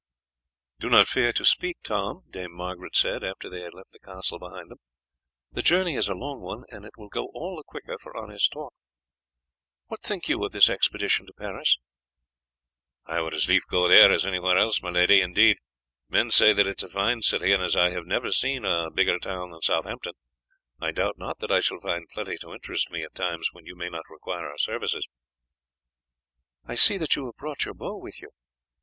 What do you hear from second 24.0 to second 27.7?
require our services." "I see that you have brought